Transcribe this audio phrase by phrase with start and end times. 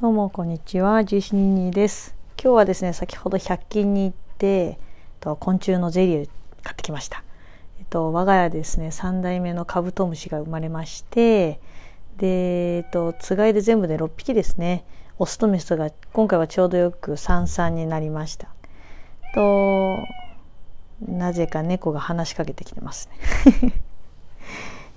[0.00, 2.14] どうもこんにちは1122です。
[2.42, 4.78] 今日はですね先ほど100均に行って
[5.20, 6.26] と昆虫のゼリーを
[6.62, 7.22] 買ってきました。
[7.78, 11.60] えっと我が家ですね3代目のカブトムシが生まれまして
[12.16, 14.86] でえっとつがいで全部で6匹ですね。
[15.18, 18.48] オスとメスが今回はちょうどよく33になりました。
[19.34, 19.98] と
[21.06, 23.10] なぜか猫が話しかけてきてます
[23.44, 23.74] ね。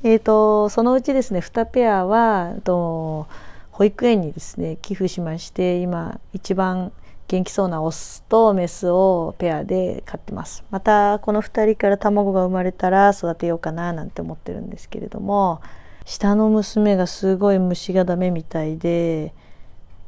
[0.09, 3.27] えっとそのうちですね2ペアはと
[3.73, 6.91] 保育園にですね寄付しまして今一番
[7.27, 15.61] 元気そうなオスとメスをペアで飼ってますまたこの2人から卵が生まれたら育てようかななんて思ってるんですけれども
[16.05, 19.33] 下の娘がすごい虫がダメみたいで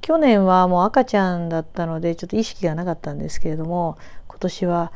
[0.01, 4.91] 去年はもう赤ちゃんだったのでちょっと意識がなかったんですけれども今年は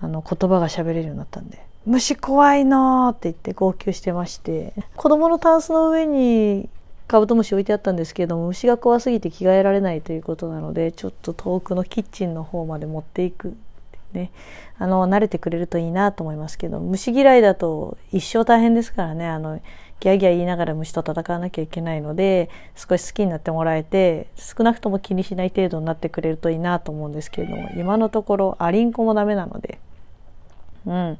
[0.00, 6.68] あの言葉が喋れるようになったんで「虫怖いの!」って言って号泣してまして子供のタンスの上に
[7.08, 13.56] カブトムシ置いてあったんですけれども虫が怖すぎて着替えられないということなのでちょっと遠くのキッチンの方まで持っていく
[14.12, 14.30] ね。
[14.78, 19.26] あの慣れてくれるといいなと思いますけど虫嫌いだと一生大変ですからね。
[19.26, 19.60] あの
[20.00, 29.80] ギャギャ言いながら虫と戦わなきゃいけないので少し好きになってもらえて少なくとも気にしない程度になってくれるといいなと思うんですけれども今のところアリンコもダメなので。
[30.86, 31.18] うん。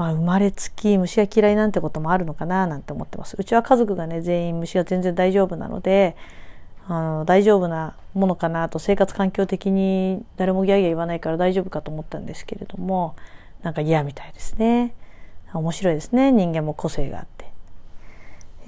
[0.00, 3.36] まあ、生まれつき虫が嫌いなんてこともあるのかななんて思ってます。
[3.38, 6.16] うちは家族がね、全員虫が全然大丈夫なので、
[6.88, 13.14] あの大丈夫なものかなと生活環境的に誰もギャーギャー言わないから大丈夫かと思ったんですけれども
[13.62, 14.94] なんか嫌みたいですね。
[15.52, 16.32] 面白いですね。
[16.32, 17.52] 人間も個性があって、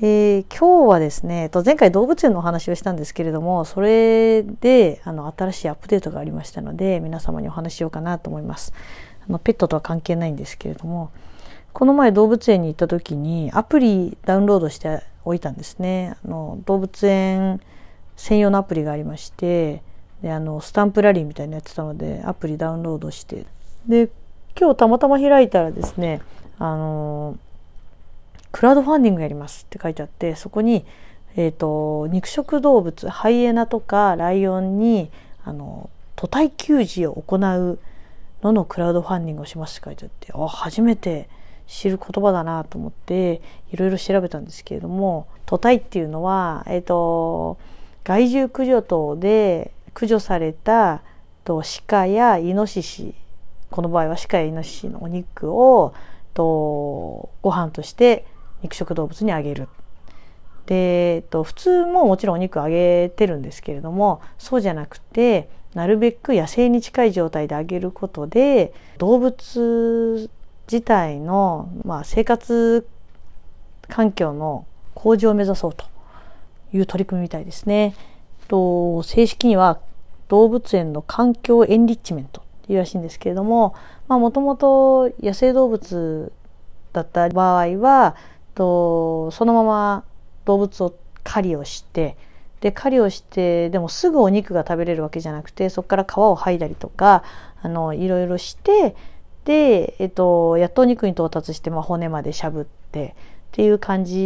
[0.03, 8.75] えー、今日はですねと前回動物園のお話をしたんですけれどもそれであの新しいアップデートがありましたので皆様にお話しようかなと思います。
[9.28, 11.11] あのペットとは関係ないんですけれども
[11.73, 16.17] この前動物園に行った時にアプリダウンロードしておいたんですね。
[16.25, 17.61] あの動物園
[18.17, 19.83] 専用のアプリがありまして
[20.23, 23.47] であのスタンプラリーみたいなやってたのでアプリダウンロードして。
[23.87, 24.11] で
[24.59, 26.21] 今日たまたま開いたらですね
[26.59, 27.38] あの
[28.53, 30.84] クラウドファンディングやりますって書いてあってそこに、
[31.37, 35.11] えーと、肉食動物ハイエナとかライオンに
[35.44, 37.78] あの屠体給仕を行う
[38.42, 39.78] ののクラウドファンディングをします？
[39.78, 41.28] って書いてあってあ初めて
[41.66, 43.41] 知る言葉だなと思って
[43.72, 47.58] いろいろ調べたんですけれども屠体っていうのは、えーと、
[48.04, 51.02] 害獣駆除等で駆除された
[51.44, 53.14] と鹿やイノシシ
[53.70, 55.94] この場合は鹿やイノシシのお肉を
[56.34, 58.26] とご飯として
[58.62, 59.69] 肉食動物にあげる。
[60.66, 70.31] で、えっと、普通ももちろんお肉あげてるんですけれどもそうじゃなくてなるべく野生に近い状態であげることで動物
[70.71, 72.87] 自体の、まあ、生活
[73.88, 75.87] 環境の向上を目指そうと
[76.72, 77.94] いう取り組みみたいですね。
[78.49, 79.81] と正式には
[80.28, 83.75] 動物園の環境エンリッチメントっていうらしいんですけれども
[84.09, 86.32] もともと野生動物
[86.93, 88.16] だった場合は
[88.55, 90.05] とそのまま
[90.44, 90.94] 動物を
[91.25, 92.16] 狩りをして
[92.62, 97.25] で狩りをしてでもすぐお肉が食べれるわけじゃなくてそこから皮を剥いだりとか
[97.61, 98.95] あのいろいろして
[99.45, 103.15] で、えっと、やっとお肉に到達して、まあ、骨までしゃぶってっ
[103.50, 104.17] ていう感じ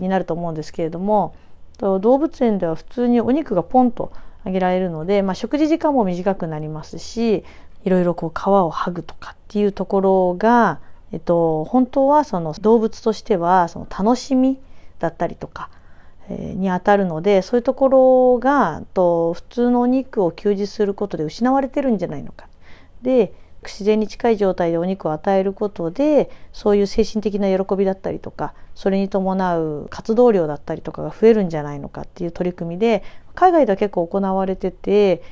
[0.00, 1.36] になると思うんですけれども
[1.78, 4.12] 動物園では普通にお肉がポンと
[4.44, 7.44] あげられるので、まあ、食事時間も短くなりますし
[7.84, 10.80] いろいろこう皮を剥ぐとかっていうところが、
[11.12, 14.58] えっと、本当はその動物としてはその楽しみ
[15.00, 15.68] だったりとか
[16.28, 22.48] にあたるのでそういうところがと普通のお肉を給仕することで失われてるんじゃないのか。
[23.02, 23.32] で
[23.64, 33.02] 自然に近い状態でお肉を与えることでそういう精神的な喜びだったりとかそれに伴う活動量だったりとかが増えるんじゃないのかっていう取り組みで
[33.34, 35.22] 海外では結構行われてて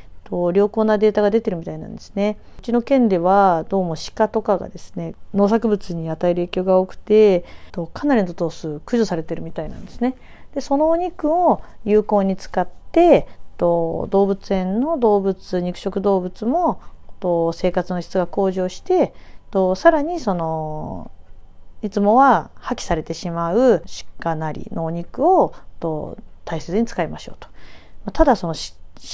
[0.55, 2.39] 良好なデータが出てるみたいなんですね。
[2.59, 7.45] うちの県ではどうも鹿とかがですね農作物に与える影響が多くて
[7.93, 10.15] かなりの頭数駆除されてるみたいなんですね。
[10.55, 13.27] でそのお肉を有効に使って
[13.59, 16.81] と動物園の動物肉食動物も
[17.21, 19.15] と生活の質が向上して
[19.51, 21.11] とさらにその
[21.83, 23.83] いつもは破棄されてしまう
[24.19, 27.49] 鹿なりのお肉をと大切に使いましょうと。
[28.13, 28.55] ただその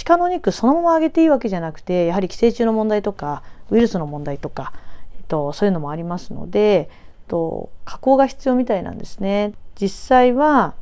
[0.04, 4.72] 鹿の肉そのまま揚げていいわけじゃなくてやはり寄生虫の問題とかウイルスの問題とか、
[5.16, 6.88] えっと、そういうのもありますので、えっ
[7.28, 9.52] と、加工が必要みたいなんですね。
[9.80, 10.74] 実際は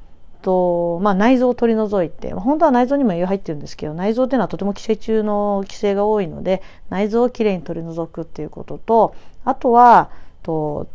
[0.47, 10.11] と、まあ、内臓を取り除いて、本当は内臓にも栄養入ってるんですけど内臓っていうのはとても寄生虫の規制が多いので内臓をきれいに取り除くっていうこととあとは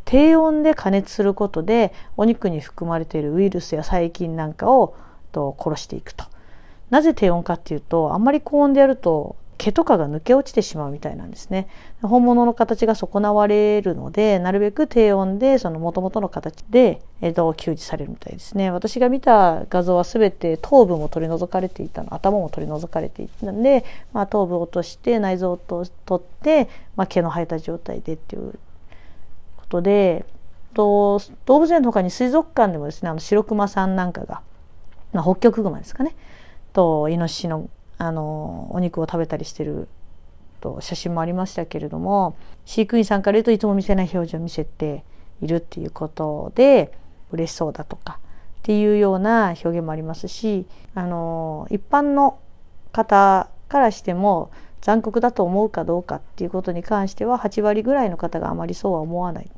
[0.05, 4.95] 低温で加熱することでお肉に含まれているウイルスや細菌なんかを
[5.33, 6.23] 殺していくと。
[6.91, 11.67] なぜ低温かっていうとあんまり高温でやると毛とかが抜け落ちてしまうみたいなんですね。
[12.01, 18.71] 本物の形が損なわれるのでなるべく低温でその元々の形で、えー、と給仕されるみたいですね。
[18.71, 28.57] 私が見た画像は全て頭部も取り除かれていたの頭も取り除かれていたんで、まあ、頭部を落として内臓を取って、まあ、毛の生えた状態でっていう
[29.57, 30.25] ことで
[30.73, 34.41] と動物園の他に水族館でもですねあの白熊さんなんかが、
[35.13, 36.15] まあ、北極熊ですかね。
[36.73, 39.87] とイノシシのあのお肉を食べたりしてる
[40.59, 42.35] と写真もありましたけれども
[42.65, 45.03] 飼育員さんから言うといつも見せない表情を見せて
[45.41, 46.97] いるっていうことで
[47.31, 48.19] 嬉しそうだとか
[48.61, 50.65] っていうような表現もありますし
[50.95, 52.39] あの一般の
[52.91, 54.51] 方からしても
[54.81, 59.51] 残酷だと思うかどうかっていうことに関しては8割ぐらいの方があまりそうは思わない。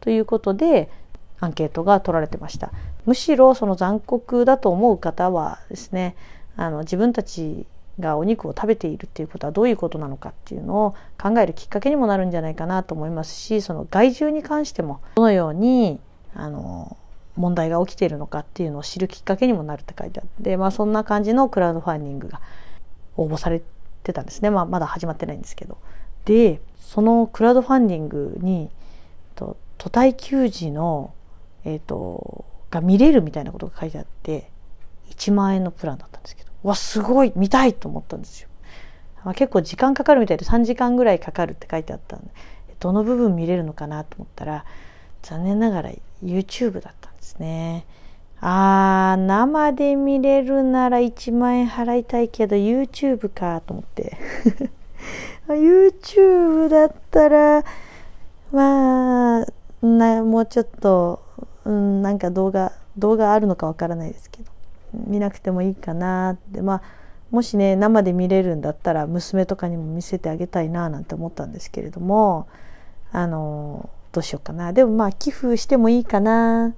[0.00, 0.90] ということで
[1.38, 2.72] アンケートが取られてました。
[3.04, 6.16] むしろその残酷だと思う方はですね
[6.56, 7.66] あの自分たち
[8.00, 15.98] がお肉を食べているっていうことはどういうことなのかっていうのを考えるきっかけにもなるんじゃないかなと思いますしその害獣に関してもどのように
[16.34, 16.96] あの
[17.36, 22.40] 問題が起きているのかっていうのを知るきっかけにもなるって書いてあってまあそんな感じのクラウドファンディングが
[23.16, 23.62] 応募され
[24.02, 25.78] てたんですね、まあ、まだ始まってないんですけど。
[26.24, 28.68] でそのクラウドファンディングに
[29.36, 31.12] と屠体給仕の、
[31.64, 34.50] えーとが見れるみたいなことが書いてあって
[35.10, 38.48] 1万円のプランだったんですけどわすごい見たいと思ったんですよ。
[39.24, 42.30] まあ、結構時間かかるみたいで3時間ぐらいかかるって書いてあったんで
[42.78, 44.64] どの部分見れるのかなと思ったら
[45.22, 45.90] 残念ながら
[46.22, 47.86] YouTube だったんですね。
[48.40, 54.16] あー生で見れるなら1万円払いたいけど YouTube かと思って
[55.48, 57.64] YouTube だったら
[58.52, 59.46] まあ
[59.82, 61.22] なもうちょっと、
[61.64, 64.52] うん、なんか動画動画あるのかわからないですけど
[64.92, 66.62] 見なくてもいいかなって。
[66.62, 66.82] まあ
[67.30, 72.46] もしね生で見れるんだったら娘とかにも見せてあげたいななんて思ったんですけれども
[73.10, 74.72] あのどうしようかな。
[74.72, 76.74] でもまあ寄付してもいいかな。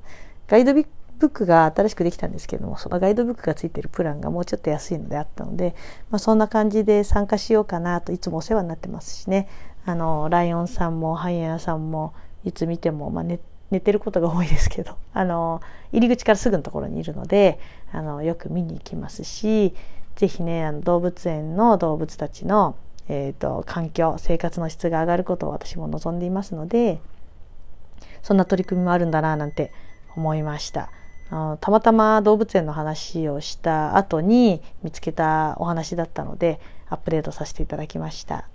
[0.48, 5.74] ガイドブックが新しくできたんですけれどもそのガイドブックがついてるプランがもうちょっと安いのであったので、
[6.10, 9.48] まあ、そんな感じで参加しようかなといつもお世話になってますしね。
[9.84, 12.14] あのライオンさんもハイエナさんも
[12.44, 13.38] いつ見ても、まあ、寝
[13.70, 15.60] 寝てることが多いですけど あの
[15.92, 17.58] 入り口からすぐのところにいるので
[17.92, 19.74] あのよく見に行きますし
[20.16, 22.76] 是非ねあの動物園の動物たちの、
[23.08, 27.00] えーと、環境生活の質が上がることを私も望んでいますので
[28.22, 29.72] そんな取り組みもあるんだななんて
[30.16, 30.90] 思いました。
[31.60, 38.48] たまたま動物園の話をした後に見つけたお話だったのでアップデートさせていただきました。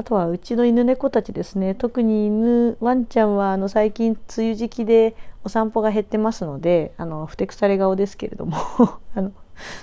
[0.00, 1.74] あとはうちの犬猫たちですね。
[1.74, 5.14] 特に犬ワンちゃんはあの最近梅雨時期で
[5.44, 8.56] お散歩が減ってますのであのふてくされ顔ですけれども
[9.14, 9.32] あの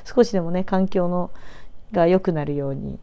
[0.06, 1.30] 少しでもね環境の
[1.92, 2.98] が良くなるように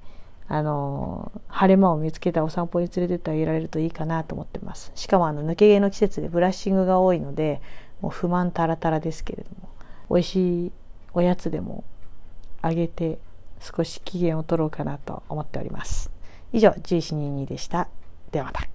[0.48, 4.90] あの晴れ間を見つけたお散歩に連れてってあげられるといいかなと思ってます。
[4.96, 7.60] しかもあの抜け毛の季節でブラッシングが多いので
[8.00, 9.68] もう不満たらたらですけれども
[10.10, 10.72] 美味しい
[11.12, 11.84] おやつでも
[12.60, 13.20] あげて
[13.60, 16.13] 少し機嫌を取ろうかなと思っております。
[16.54, 17.88] 以上、獣医師22でした。
[18.30, 18.73] ではまた。